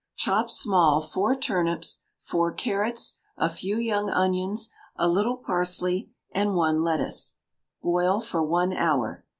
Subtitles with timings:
[0.15, 6.81] Chop small, four turnips, four carrots, a few young onions, a little parsley, and one
[6.81, 7.35] lettuce;
[7.83, 9.23] boil for one hour.